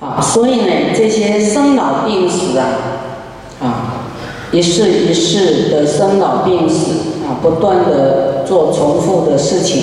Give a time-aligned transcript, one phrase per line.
[0.00, 2.66] 啊，所以呢，这些生老病死啊，
[3.60, 4.04] 啊，
[4.52, 6.92] 一世一世的生老病死
[7.26, 9.82] 啊，不断的做重复的事情，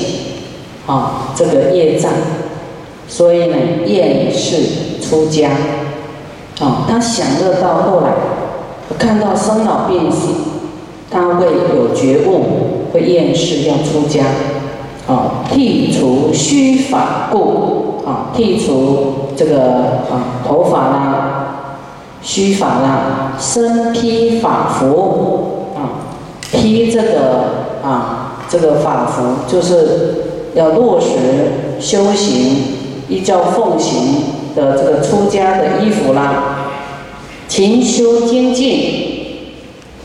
[0.87, 2.11] 啊，这个业障，
[3.09, 5.49] 所以呢，厌世出家，
[6.61, 8.13] 啊，他享乐到后来，
[8.97, 10.29] 看到生老病死，
[11.11, 14.23] 他会有觉悟，会厌世要出家，
[15.07, 19.13] 啊，剔除虚法故，啊，剔除。
[19.37, 21.55] 这个啊，头发啦，
[22.21, 26.07] 须发啦，身披法服啊，
[26.53, 32.63] 披这个啊，这个法服就是要落实修行，
[33.09, 34.23] 依教奉行
[34.55, 36.69] 的这个出家的衣服啦，
[37.49, 39.49] 勤修精进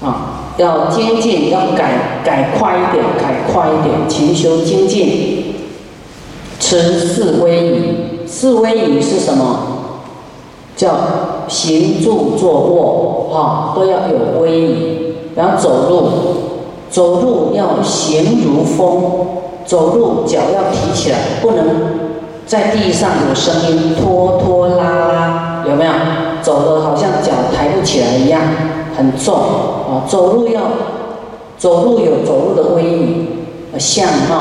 [0.03, 0.30] 啊，
[0.60, 5.55] 要精进，要改改快一点，改快一点，勤修精进，
[6.60, 8.27] 持四威仪。
[8.27, 9.56] 四威仪是什么？
[10.77, 10.91] 叫
[11.48, 15.14] 行住坐卧，哈，都要有威仪。
[15.34, 16.08] 然后走路，
[16.91, 19.27] 走路要行如风，
[19.64, 21.64] 走路脚要提起来，不能
[22.47, 25.92] 在地上有声音拖拖拉拉，有没有？
[26.42, 28.41] 走的好像脚抬不起来一样，
[28.97, 29.34] 很重
[29.91, 30.06] 啊。
[30.08, 30.62] 走路要
[31.58, 33.27] 走路有走路的威仪，
[33.78, 34.36] 相貌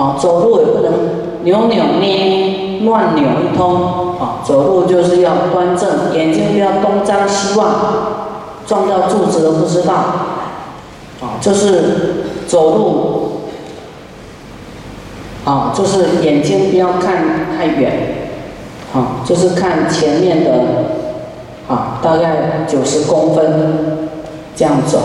[0.00, 0.92] 啊，走路也不能
[1.42, 2.58] 扭扭捏捏。
[2.84, 7.68] 乱扭一通啊，走路就是要端正，眼睛不要东张西望，
[8.68, 9.94] 撞到柱子都不知道
[11.20, 11.34] 啊。
[11.40, 13.40] 就是走路
[15.44, 18.30] 啊，就是眼睛不要看太远
[18.94, 20.50] 啊，就是看前面的
[21.66, 24.08] 啊，大概九十公分
[24.58, 24.98] 这样走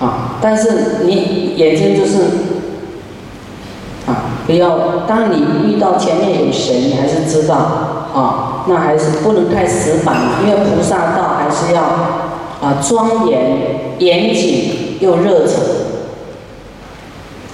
[0.00, 0.38] 啊。
[0.40, 2.18] 但是你眼睛就是。
[4.06, 7.54] 啊不要，当你遇到前面有谁，你还是知道
[8.12, 11.82] 啊，那还是不能太死板因为菩萨道还是要
[12.60, 13.38] 啊庄严、
[14.00, 15.60] 严谨又热忱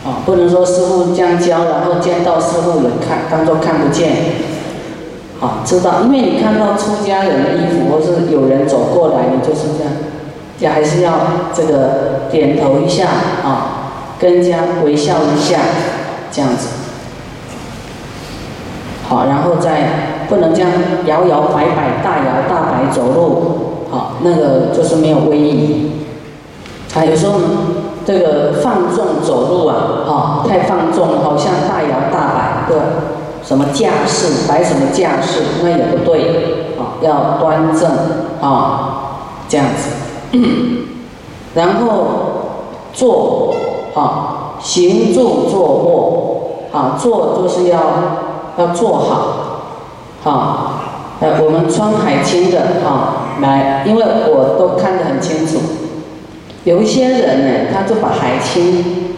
[0.07, 4.13] 啊，不能说师傅这样教，然后见到师傅也看当做看不见
[5.39, 9.93] 啊，知道，因为你看到出家人的衣服，或是有人走过来，你就是这样，
[10.59, 11.13] 也还是要
[11.53, 13.09] 这个点头一下
[13.45, 15.59] 啊，跟人家微笑一下，
[16.33, 16.69] 这样子。
[19.09, 20.71] 好，然后再不能这样
[21.05, 25.93] 摇摇摆摆、大摇大摆走路，好，那个就是没有威仪。
[26.95, 27.35] 啊，有时候
[28.07, 29.75] 这个放纵走路啊，
[30.07, 32.79] 哈，太放纵，好像大摇大摆，对，
[33.45, 37.91] 什么架势，摆什么架势，那也不对，啊，要端正，
[38.41, 40.06] 啊，这样子。
[41.55, 42.07] 然后
[42.93, 43.55] 坐，
[43.95, 47.81] 啊，行住坐卧，啊，坐就是要。
[48.59, 49.61] 要做好，
[50.23, 50.81] 好，
[51.21, 55.59] 呃，我们穿海青的啊，来，因为我都看得很清楚。
[56.65, 59.13] 有一些人呢，他就把海青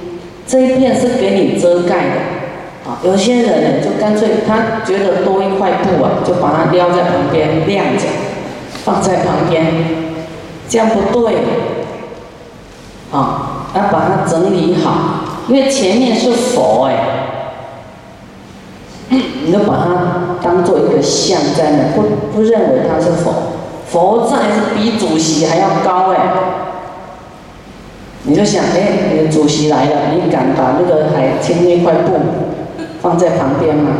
[0.44, 8.06] 这一片是给你遮盖的，啊，有些人呢，就干脆他觉得多一块布啊，就把它撩在旁边晾着，
[8.82, 9.66] 放在旁边，
[10.68, 11.34] 这样不对，
[13.10, 14.92] 啊，要把它整理好，
[15.48, 16.94] 因为前面是佛哎。
[19.10, 23.32] 你就把它当做一个像在那，不不认为它是佛，
[23.86, 26.18] 佛在是比主席还要高哎。
[28.24, 32.18] 你就想，哎，你的主席来了，你敢把那个海青那块布
[33.00, 33.92] 放在旁边吗？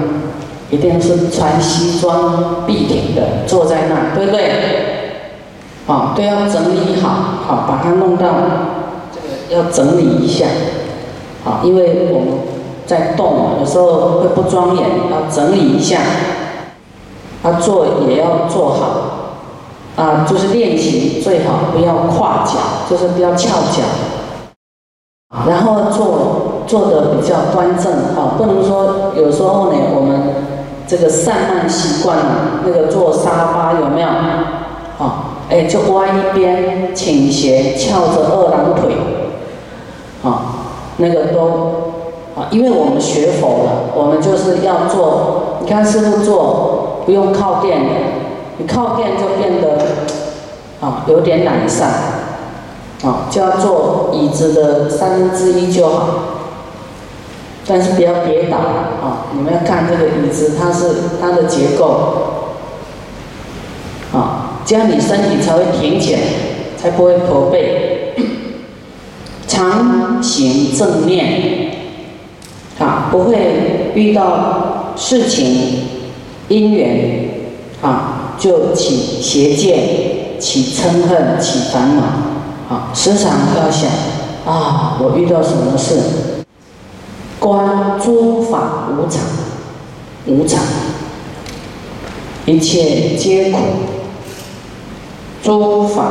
[0.69, 4.98] 一定是穿西装笔挺的坐在那，对不对？
[5.89, 7.09] 啊，都要整理好，
[7.47, 8.27] 好把它弄到
[9.13, 10.47] 这个要整理一下，
[11.45, 12.29] 好，因为我们。
[12.89, 15.99] 在动，有时候会不庄严，要整理一下。
[17.43, 23.83] 啊，做也要做好，啊，就是练习最好不要跨脚，就是不要翘脚。
[25.47, 30.23] 然后坐坐的比较端正，啊，不能说有时候呢，我们
[30.87, 32.25] 这个散漫习惯了，
[32.65, 34.09] 那个坐沙发有没有？
[34.09, 38.97] 啊，哎，就歪一边，倾斜，翘着二郎腿，
[40.23, 40.55] 啊，
[40.99, 41.39] 那个都
[42.37, 42.49] 啊。
[42.51, 45.59] 因为我们学佛了，我们就是要做。
[45.61, 47.81] 你看师傅做不用靠垫，
[48.59, 49.79] 你靠垫就变得
[50.81, 51.89] 啊有点懒散，
[53.03, 56.09] 啊就要做椅子的三分之一就好。
[57.71, 59.27] 但是不要跌倒啊！
[59.35, 60.89] 你们要看这个椅子，它是
[61.21, 61.97] 它的结构，
[64.69, 66.21] 这样你身体才会挺起来，
[66.77, 68.13] 才不会驼背。
[69.49, 71.71] 常行正念。
[72.79, 75.85] 啊，不会遇到事情
[76.49, 77.31] 因缘
[77.81, 82.03] 啊，就起邪见，起嗔恨，起烦恼，
[82.69, 83.91] 啊，时常要想，
[84.45, 85.99] 啊，我遇到什么事？
[87.41, 89.23] 观诸法无常，
[90.27, 90.61] 无常，
[92.45, 93.59] 一切皆苦，
[95.43, 96.05] 诸法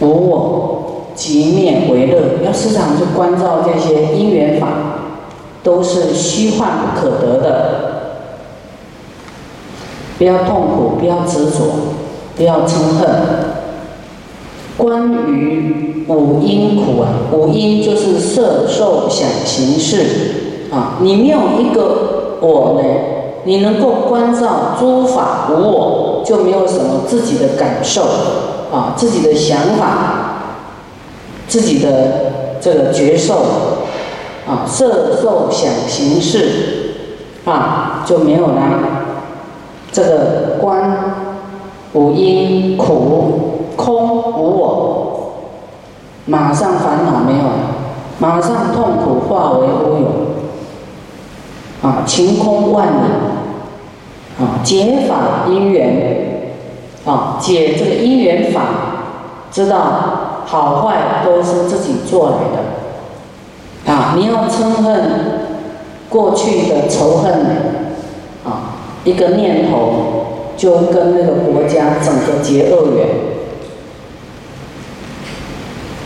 [0.00, 2.44] 无我，即灭为乐。
[2.44, 4.68] 要时常去关照这些因缘法，
[5.62, 7.88] 都是虚幻不可得的。
[10.18, 11.64] 不要痛苦，不要执着，
[12.36, 13.08] 不要嗔恨。
[14.76, 20.98] 关于五阴苦啊，五阴就是色、受、想、行、识啊。
[21.02, 22.88] 你没有一个我呢，
[23.48, 28.02] 你能够关照诸法无我，就没有什么自己的感受
[28.70, 29.86] 啊，自己的想法，
[31.48, 33.36] 自己的这个觉受
[34.46, 36.92] 啊，色、受、想、行、识
[37.46, 38.54] 啊，就没有了。
[39.90, 41.14] 这个观
[41.94, 45.32] 无因苦空无我，
[46.26, 47.44] 马上烦恼没有，
[48.18, 53.08] 马上痛苦化为乌有，啊，晴空万里，
[54.38, 56.52] 啊，解法因缘，
[57.04, 58.60] 啊，解这个因缘法，
[59.50, 65.10] 知道好坏都是自己做来的，啊，你要嗔恨
[66.08, 67.32] 过去的仇恨。
[68.44, 68.74] 啊
[69.04, 73.06] 一个念头就跟那个国家整个结恶缘，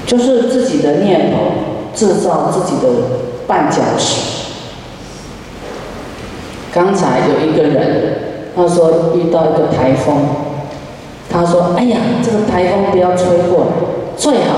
[0.06, 1.38] 就是自己的念头
[1.94, 2.88] 制造自己的
[3.48, 4.41] 绊脚石。
[6.72, 8.14] 刚才有一个人，
[8.56, 10.16] 他说遇到一个台风，
[11.30, 13.66] 他说：“哎呀，这个台风不要吹过，
[14.16, 14.56] 最好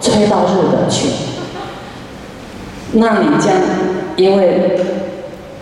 [0.00, 1.08] 吹到日本去。”
[2.92, 3.58] 那你这样
[4.16, 4.80] 因为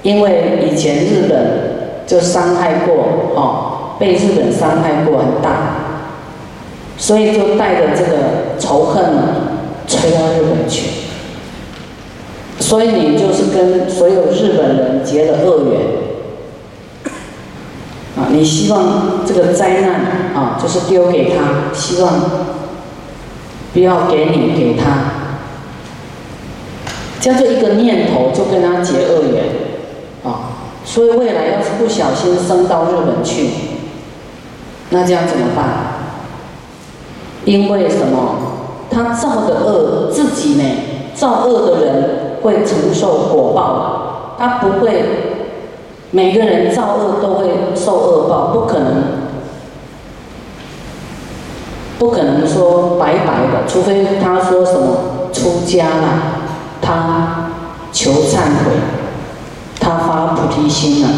[0.03, 1.73] 因为以前日本。
[2.05, 2.95] 就伤害过，
[3.37, 5.51] 哦，被日本伤害过很大，
[6.99, 9.23] 所以就带着这个仇恨呢，
[9.87, 11.02] 吹到日本去。
[12.63, 15.81] 所以你就是跟所有日本人结了恶缘，
[18.17, 19.91] 啊，你希望这个灾难
[20.33, 22.13] 啊，就是丢给他，希望
[23.75, 24.85] 不要给你给他，
[27.21, 29.45] 将这一个念头就跟他结恶缘，
[30.25, 30.55] 啊。
[30.85, 33.49] 所以未来要是不小心升到日本去，
[34.91, 35.67] 那这样怎么办？
[37.45, 38.37] 因为什么？
[38.89, 40.65] 他造的恶，自己呢？
[41.15, 45.05] 造恶的人会承受果报，他不会
[46.11, 49.05] 每个人造恶都会受恶报，不可能，
[51.99, 56.23] 不可能说白白的，除非他说什么出家了，
[56.81, 57.51] 他
[57.93, 58.73] 求忏悔。
[59.85, 61.09] 他发菩提心了，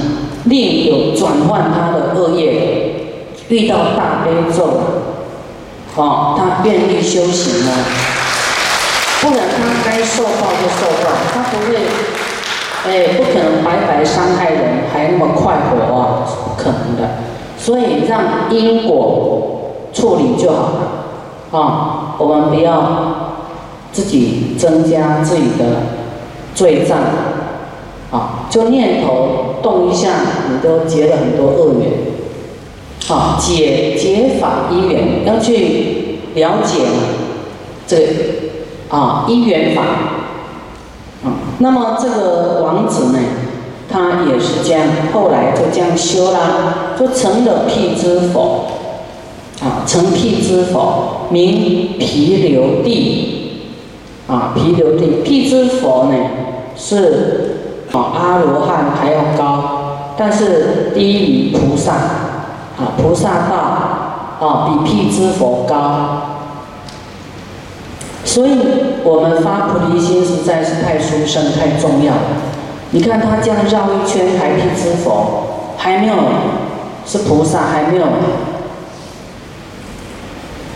[0.44, 2.94] 另有转换他的恶业，
[3.50, 4.64] 遇到大悲咒，
[5.96, 7.72] 哦，他愿意修行了，
[9.24, 11.78] 不然他该受报就受报，他不会，
[12.86, 17.08] 哎，不可能白白伤害人，还那么快活啊，不可能的，
[17.56, 23.38] 所以让因果处理就好了，啊，我们不要
[23.92, 25.64] 自己增加自己的
[26.54, 26.98] 罪障。
[28.10, 30.10] 啊，就念头动一下，
[30.48, 31.90] 你都结了很多恶缘。
[33.08, 36.82] 啊，解解法因缘，要去了解
[37.88, 37.96] 这
[38.88, 39.82] 啊因缘法。
[41.24, 43.18] 啊，那么这个王子呢，
[43.90, 48.66] 他也是这样，后来就这样修啦，就成了辟支佛。
[49.62, 53.62] 啊，成辟支佛，名毗留地。
[54.26, 56.16] 啊，毗留地，辟支佛呢
[56.76, 57.50] 是。
[57.92, 66.33] 啊，阿罗汉还要高，但是低于菩萨，啊，菩萨道，啊，比辟支佛高，
[68.34, 68.58] 所以
[69.04, 72.20] 我们发菩提心实在是太殊胜、太重要了。
[72.90, 76.16] 你看他这样绕一圈，还辟支佛，还没有
[77.06, 78.06] 是菩萨，还没有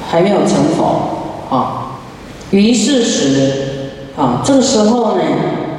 [0.08, 1.98] 还没有成佛，啊，
[2.52, 5.22] 于是时，啊，这个时候呢。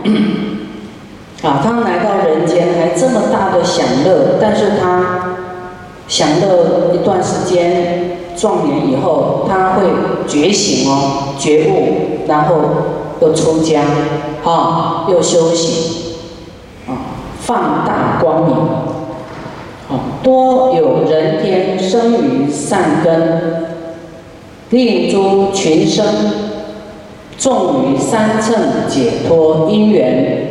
[1.42, 5.38] 啊，他来到人间还这么大的享乐，但是他
[6.10, 9.84] 享乐一段时间壮年以后，他会
[10.26, 12.56] 觉醒哦，觉悟，然后
[13.22, 13.82] 又出家，
[14.46, 16.14] 啊，又修行，
[16.88, 18.56] 啊，放大光明，
[19.90, 23.66] 啊，多有人天生于善根，
[24.70, 26.06] 令诸群生
[27.38, 30.46] 重于三乘解脱因缘。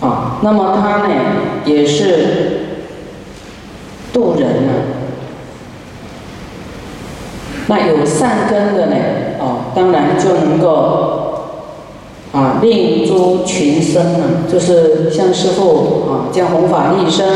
[0.00, 1.14] 啊，那么他呢，
[1.66, 2.60] 也是
[4.12, 4.72] 度人呢。
[7.68, 8.96] 那有善根的呢，
[9.38, 11.44] 哦，当然就能够
[12.32, 17.26] 啊，令诸群生啊，就是像师父啊，将弘法利生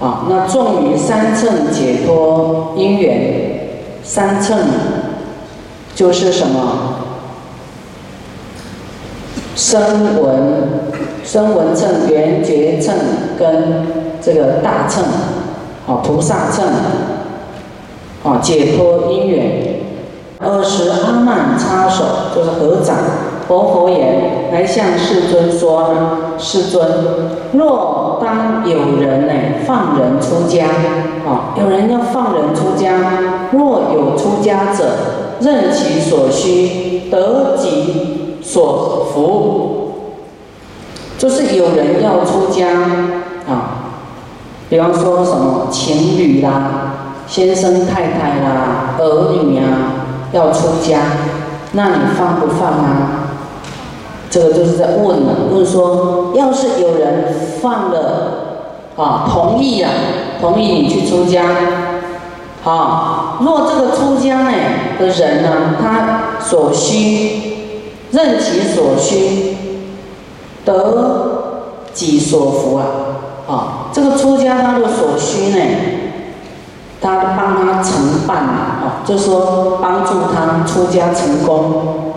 [0.00, 3.70] 啊，那重于三乘解脱因缘，
[4.02, 4.56] 三乘
[5.94, 7.00] 就是什么？
[9.56, 10.92] 声闻、
[11.24, 12.94] 声闻乘、缘觉乘
[13.38, 13.86] 跟
[14.20, 15.02] 这个大乘，
[15.86, 16.64] 啊，菩萨乘，
[18.24, 19.80] 啊，解脱因缘。
[20.40, 22.04] 二十阿难插手，
[22.34, 22.96] 就是合掌，
[23.46, 25.94] 佛佛言：来向世尊说，
[26.36, 26.82] 世尊，
[27.52, 29.32] 若当有人呢
[29.64, 30.66] 放人出家，
[31.24, 32.90] 啊，有人要放人出家，
[33.52, 34.84] 若有出家者，
[35.40, 38.10] 任其所需，得己。
[38.46, 39.92] 所福，
[41.16, 42.68] 就是有人要出家
[43.48, 43.88] 啊，
[44.68, 51.00] 比方说什么情侣啦、先生太太啦、儿女啊要出家，
[51.72, 53.28] 那你放不放啊？
[54.30, 58.66] 这个就是在问了，问说，要是有人放了
[58.96, 59.90] 啊，同意啊，
[60.40, 61.44] 同意你去出家，
[62.64, 64.52] 啊，若这个出家呢
[64.98, 67.52] 的人呢，他所需。
[68.12, 69.56] 任其所需，
[70.64, 72.84] 得己所福啊！
[73.48, 75.58] 啊，这个出家他的所需呢，
[77.04, 82.14] 他帮他承办啊，就说帮助他出家成功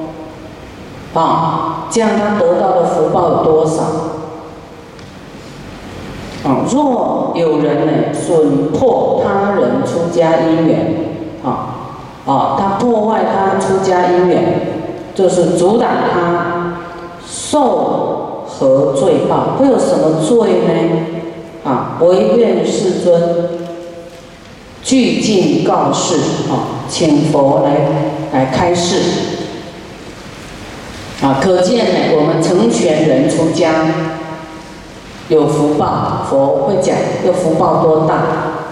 [1.13, 3.83] 啊，这样他得到的福报有多少？
[6.43, 10.95] 啊，若有人呢损破他人出家因缘，
[11.43, 11.75] 啊
[12.25, 14.73] 啊，他破坏他出家因缘。
[15.17, 16.73] 就是阻挡他
[17.25, 19.57] 受何罪报？
[19.57, 20.71] 会有什么罪呢？
[21.65, 23.66] 啊，唯愿世尊
[24.87, 26.15] 具尽告示
[26.49, 27.89] 啊，请佛来
[28.31, 29.01] 来开示
[31.21, 31.41] 啊。
[31.41, 33.85] 可见呢，我们成全人出家
[35.27, 38.15] 有福报，佛会讲这福报多大。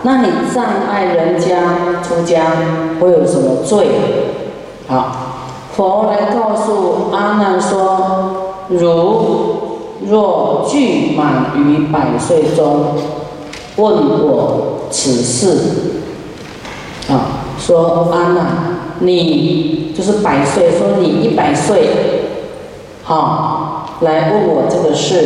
[0.04, 2.46] 那你障碍人家出家，
[3.02, 3.88] 会有什么罪？
[4.88, 5.18] 好？
[5.76, 9.58] 佛来告诉阿难说：“如
[10.10, 12.96] 若具满于百岁中，
[13.76, 15.58] 问我此事，
[17.10, 18.46] 啊，说阿难，
[19.00, 21.90] 你就是百岁，说你一百岁，
[23.04, 25.24] 好，来问我这个事，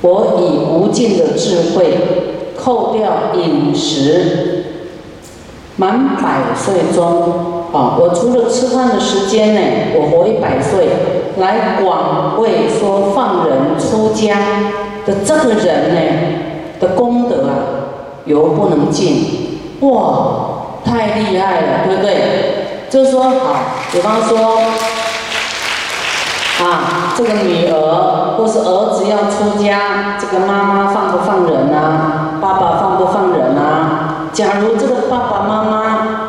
[0.00, 1.98] 我以无尽的智慧，
[2.56, 4.64] 扣掉饮食，
[5.76, 9.60] 满百岁中。”啊，我除了吃饭的时间呢，
[9.94, 10.88] 我活一百岁，
[11.36, 14.38] 来广为说放人出家
[15.04, 16.00] 的这个人呢
[16.80, 17.52] 的功德啊，
[18.24, 20.47] 犹不能尽，哇，
[20.88, 22.10] 太厉害了，对不对？
[22.88, 23.56] 就是说，好，
[23.92, 24.58] 比方说，
[26.64, 32.38] 啊，这个女儿或是儿子要出家，这个妈妈放不放人啊？
[32.40, 34.30] 爸爸放不放人啊？
[34.32, 35.78] 假如这个爸爸妈妈。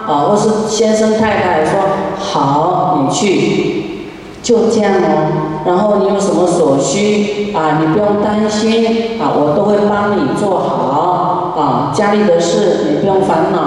[0.09, 1.81] 啊，或是先生太太说
[2.17, 4.07] 好，你去，
[4.41, 5.61] 就这样哦。
[5.67, 11.93] 然后你有什么所需啊，你不用担心啊，我都会帮你做好啊。
[11.93, 13.59] 家里的事你不用烦恼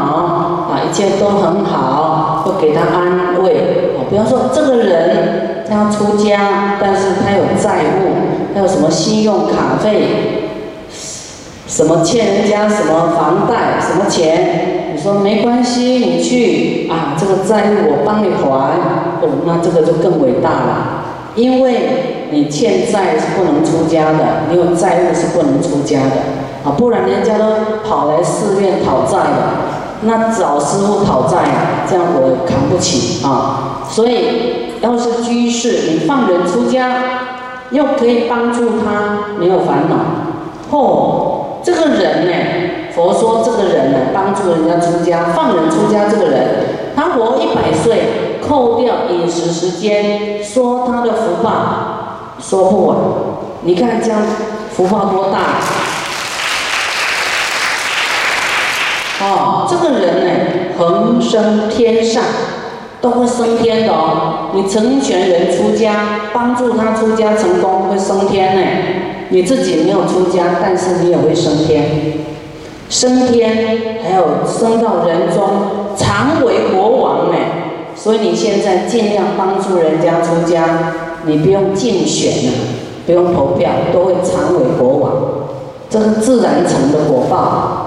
[0.73, 3.95] 啊，一切都很好，会给他安慰。
[3.97, 10.49] 啊，比方说这个人他要出家，但是他有债务，他有什么信用卡费，
[11.67, 14.95] 什么欠人家什么房贷，什么钱。
[14.95, 18.47] 你说没关系，你去啊，这个债务我帮你还。
[19.21, 26.17] 哦，那这个就更伟大了，因为你欠债是不能出家的，你有债务是不能出家的
[26.65, 27.45] 啊，不然人家都
[27.89, 33.85] 跑来寺院讨债了，那找师傅讨债，这样我扛不起啊。
[33.89, 36.93] 所以要是居士，你放人出家，
[37.71, 40.77] 又可以帮助他，没有烦恼。
[40.77, 42.33] 哦，这个人呢？
[42.95, 52.99] 佛说这个人呢，帮助人家出家、放人出家，这个人他活一百岁，扣掉饮食时间，说他的福报说不完。
[53.63, 54.21] 你看这样
[54.73, 55.39] 福报多大？
[59.31, 60.31] 哦，这个人呢，
[60.79, 62.23] 恒生天上，
[63.01, 64.51] 都会升天的哦。
[64.55, 68.63] 你成全人出家，帮助他出家成功，会升天呢。
[69.31, 71.85] 你自己没有出家，但是你也会升天。
[72.89, 75.49] 升天，还有升到人中，
[75.97, 77.39] 常为国王呢。
[77.95, 80.93] 所以你现在尽量帮助人家出家，
[81.25, 82.53] 你不用竞选了，
[83.07, 85.13] 不用投票，都会常为国王。
[85.89, 87.82] 这是自然成的果报。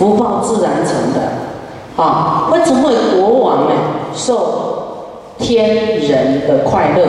[0.00, 3.74] 福报自然成的，啊，会成为国王呢，
[4.16, 7.06] 受天人的快乐，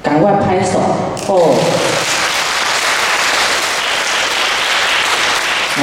[0.00, 0.78] 赶快拍手。
[1.26, 1.56] 哦！
[5.78, 5.82] 啊，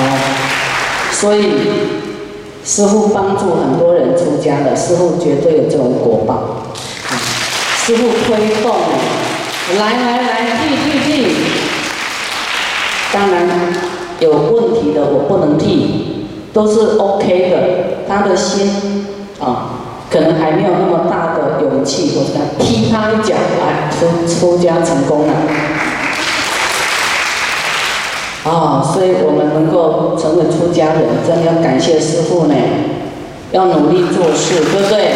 [1.12, 1.42] 所以
[2.64, 7.12] 师傅帮助很多人出家了，师傅绝对有这种果报，啊，
[7.86, 8.74] 师傅推动，
[9.78, 11.36] 来来来，替替替，
[13.12, 13.55] 当然。
[14.20, 17.58] 有问题的我不能替，都是 OK 的。
[18.08, 19.08] 他的心
[19.40, 19.82] 啊，
[20.12, 23.34] 可能还没有那么大的勇气，我想踢他一脚，
[23.66, 25.34] 哎，出出家成功了。
[28.44, 32.54] 啊，所以我们能够成为出家人，真的要感谢师父呢，
[33.52, 35.14] 要努力做事，对不对？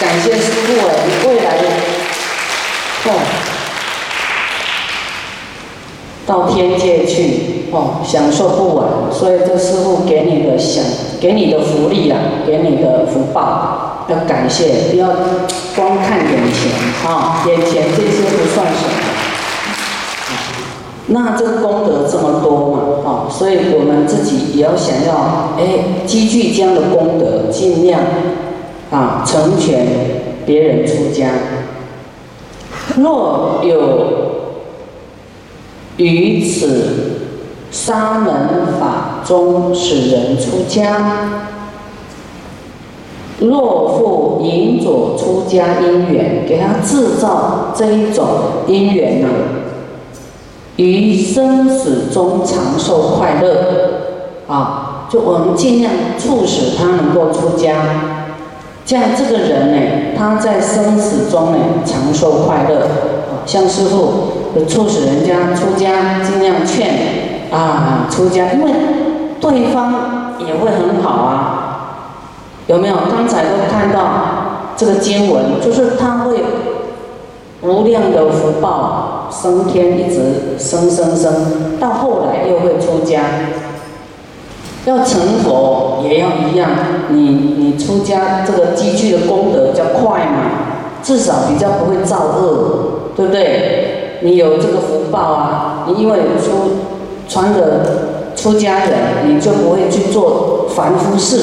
[0.00, 1.68] 感谢师父哎，你未来的
[3.04, 3.57] 哦。
[6.28, 10.84] 到天界去哦，享受不完，所以这师傅给你的享，
[11.18, 15.08] 给你的福利啊，给你的福报，要感谢，不要
[15.74, 16.70] 光看眼前
[17.10, 18.90] 啊，眼前这些不算什么。
[21.06, 28.02] 那这个功德这么多嘛，啊，所以我们自己也要想要，哎，积聚这样的功德，尽量
[28.90, 29.86] 啊成全
[30.44, 31.30] 别人出家。
[32.96, 34.27] 若有。
[35.98, 37.20] 于此
[37.70, 41.28] 沙门法中使人出家，
[43.40, 48.26] 若复引佐出家因缘，给他制造这一种
[48.68, 49.28] 因缘呢？
[50.76, 53.90] 于生死中长寿快乐
[54.46, 55.08] 啊！
[55.10, 57.74] 就我们尽量促使他能够出家，
[58.86, 64.37] 这样这个人呢，他在生死中呢长寿快乐啊，像师父。
[64.54, 66.88] 就促使人家出家，尽量劝
[67.50, 68.72] 啊出家，因为
[69.40, 72.14] 对方也会很好啊，
[72.66, 72.94] 有没有？
[73.10, 76.42] 刚才都看到这个经文，就是他会
[77.62, 83.22] 无量的福报升天，一直升升升，到后来又会出家，
[84.86, 86.70] 要成佛也要一样，
[87.10, 87.18] 你
[87.58, 90.50] 你出家这个积聚的功德较快嘛，
[91.02, 93.94] 至少比较不会造恶，对不对？
[94.22, 95.86] 你有这个福报啊！
[95.88, 96.82] 你因为出
[97.28, 101.40] 穿的出家人，你就不会去做凡夫事。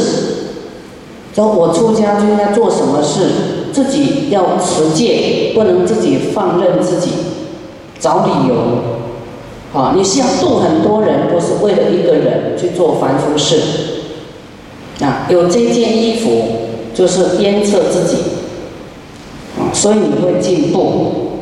[1.33, 7.11] 说我出家就应该做什么事，自己要持戒，不能自己放任自己
[7.99, 8.55] 找理由。
[9.73, 13.59] 啊，你是要度很多人，不是为了一个人去做凡夫事。
[15.01, 16.29] 啊，有这件衣服
[16.93, 18.17] 就是鞭策自己，
[19.59, 21.39] 啊，所以你会进步。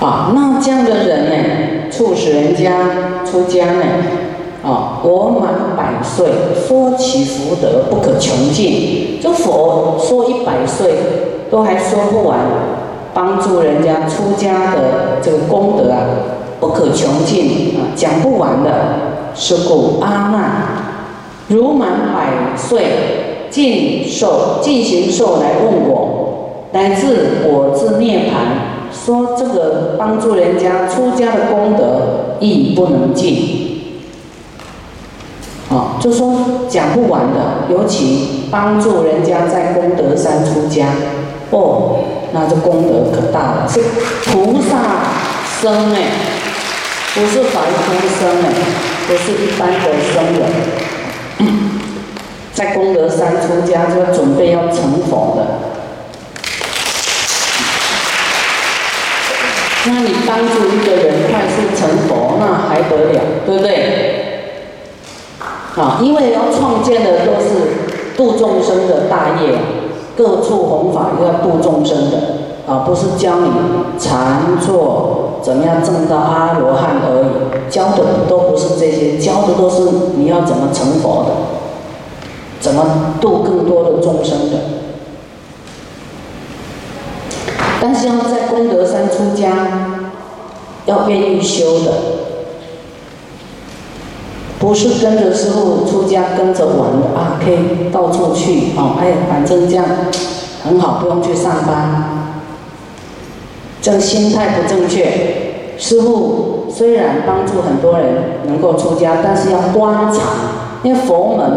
[0.00, 3.82] 啊，那这样的人呢，促使人家出家呢？
[4.62, 6.26] 啊，活满百岁，
[6.66, 9.18] 说起福德不可穷尽。
[9.22, 10.94] 这佛说一百岁
[11.50, 12.38] 都还说不完，
[13.14, 15.98] 帮助人家出家的这个功德啊，
[16.60, 18.70] 不可穷尽啊，讲不完的。
[19.38, 20.50] 是故阿难，
[21.48, 22.86] 如满百岁，
[23.50, 28.45] 尽寿尽行寿来问我，乃至我自涅盘。
[29.06, 34.02] 说这个帮助人家出家的功德亦不能尽，
[35.70, 36.34] 啊，就说
[36.68, 37.68] 讲不完的。
[37.70, 40.88] 尤其帮助人家在功德山出家，
[41.50, 42.00] 哦，
[42.32, 43.80] 那这功德可大了，是
[44.24, 44.76] 菩萨
[45.60, 46.02] 生哎，
[47.14, 48.50] 不是凡夫生哎，
[49.06, 50.50] 不是一般的生人，
[52.52, 55.46] 在功德山出家就要准备要成佛的。
[59.86, 63.70] 那你帮助一个人快速成佛，那还得了，对不对？
[65.76, 69.52] 啊，因为要创建的都是度众生的大业，
[70.16, 72.16] 各处弘法要度众生的，
[72.66, 73.50] 啊，不是教你
[73.98, 79.82] 禅坐怎么样证到阿罗汉而已，教的都不是这些，教的都是
[80.16, 81.30] 你要怎么成佛的，
[82.58, 84.56] 怎么度更多的众生的。
[87.86, 89.48] 但是要在功德山出家，
[90.86, 91.92] 要愿意修的，
[94.58, 99.84] 不是跟着师傅出家跟着玩的啊，可以到处去哦，哎，反正这样
[100.64, 102.34] 很好，不用去上班。
[103.80, 110.22] 这心态不正确，师傅虽然帮助很多人能够出家，但是要观察，
[110.82, 111.52] 因为佛门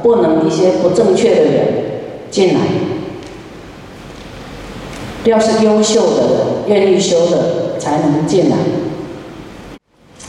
[0.00, 1.66] 不能一些不正确的人
[2.30, 2.60] 进来。
[5.24, 6.22] 要是优秀的，
[6.66, 8.56] 愿意修的，才能进来。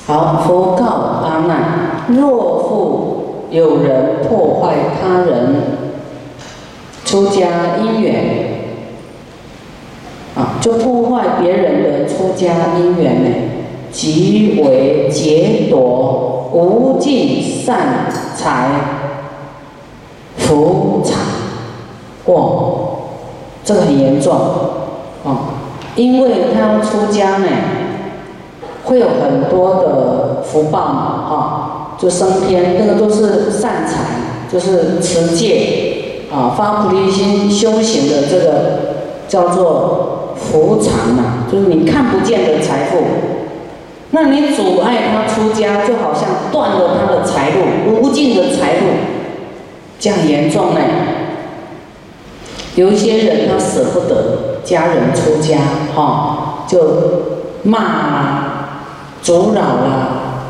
[0.05, 5.55] 好，佛告阿难：若复有人破坏他人
[7.05, 8.13] 出家因缘，
[10.35, 13.29] 啊，就破坏别人的出家因缘呢，
[13.91, 18.69] 即为劫夺无尽善财
[20.37, 21.17] 福产，
[22.25, 22.92] 哇，
[23.63, 24.33] 这个很严重，
[25.23, 25.59] 啊，
[25.95, 27.47] 因为他要出家呢。
[28.85, 34.03] 会有很多的福报嘛，哈，就升天，那个都是善财，
[34.51, 38.51] 就是持戒啊，发菩提心修行的这个
[39.25, 42.97] 叫做福产呐，就是你看不见的财富。
[44.11, 48.87] 那你阻碍他出家，就好像断了他的财路，无尽的财路，
[49.97, 50.81] 这样严重呢。
[52.75, 55.57] 有些人他舍不得家人出家，
[55.95, 56.79] 哈，就
[57.63, 58.49] 骂啊。
[59.21, 60.43] 阻扰啊，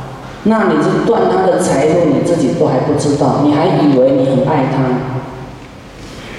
[0.45, 4.81] 那你就断他的财路，你自己都还不知道，你还以为你很爱他，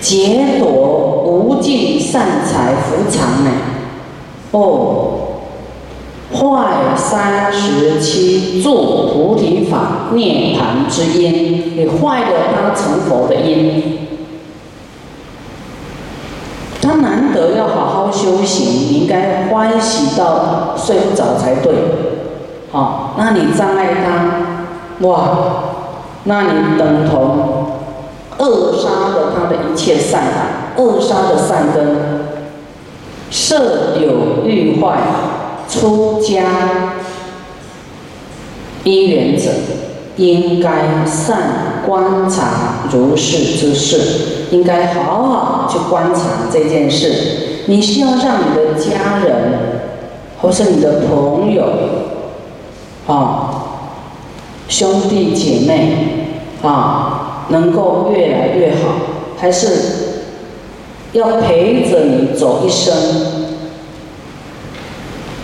[0.00, 3.52] 劫夺无尽善财福藏呢？
[4.50, 5.20] 哦，
[6.32, 8.74] 坏三十七助
[9.12, 14.00] 菩提法涅盘之因，你坏了他成佛的因。
[16.82, 21.74] 他难得要好好修行，你应该欢喜到睡不着才对。
[22.70, 25.38] 好，那你障碍他，哇，
[26.24, 27.66] 那你等同
[28.38, 30.22] 扼杀了他的一切善，
[30.77, 32.24] 扼杀的善根。
[33.31, 34.98] 设有欲坏
[35.68, 36.44] 出家
[38.85, 39.50] 因缘者，
[40.16, 46.20] 应该善观察如是之事，应该好好去观察
[46.53, 47.53] 这件事。
[47.66, 49.35] 你需要让你的家人，
[50.40, 51.64] 或是你的朋友。
[53.07, 53.66] 啊，
[54.66, 55.92] 兄弟姐妹
[56.62, 58.94] 啊，能够越来越好，
[59.37, 59.68] 还是
[61.12, 62.94] 要陪着你走一生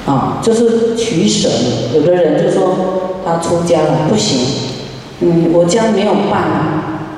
[0.06, 1.50] 啊，就是取舍。
[1.94, 2.74] 有的人就说
[3.26, 4.40] 他出家了不行，
[5.20, 6.42] 嗯，我家没有伴，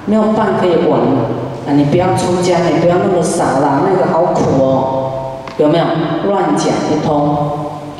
[0.06, 1.28] 没有伴可以玩了
[1.66, 5.12] 啊，你不要出家，你不要那么傻啦，那个好苦哦，
[5.58, 5.84] 有没有？
[6.28, 7.36] 乱讲一通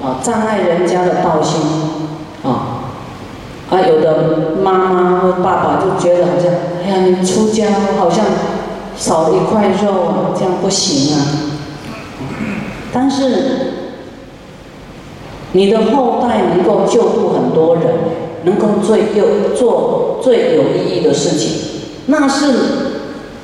[0.03, 1.61] 啊，障碍人家的道心。
[2.43, 2.91] 啊，
[3.71, 6.53] 啊，有的妈妈或爸爸就觉得好像，
[6.85, 7.67] 哎呀，你出家
[7.99, 8.25] 好像
[8.97, 11.23] 少了一块肉啊，这样不行啊。
[12.93, 13.27] 但是
[15.53, 17.85] 你的后代能够救度很多人，
[18.45, 21.63] 能够最有做最有意义的事情，
[22.07, 22.53] 那是，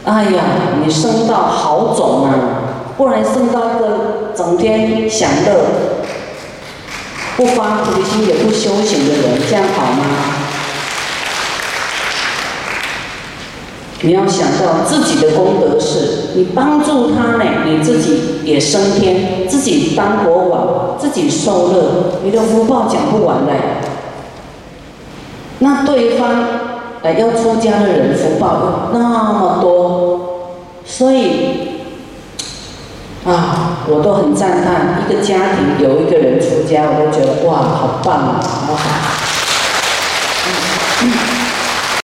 [0.09, 0.42] 哎呀，
[0.83, 2.33] 你生到好种啊，
[2.97, 5.66] 不然生到个整天享乐。
[7.37, 10.05] 不发菩提心也不修行的人，这样好吗？
[14.01, 23.53] 你要想到自己的功德是，你帮助他呢，你自己也升天，自己当国王，自己受乐，你的福报讲不完嘞。
[25.59, 26.31] 那对方
[27.02, 28.98] 来要出家的人福报那
[29.32, 30.50] 么多，
[30.84, 31.68] 所以。
[33.26, 38.88] 啊，我都很赞叹，一个家庭有一个人出家，我都觉得哇，好棒啊，好好。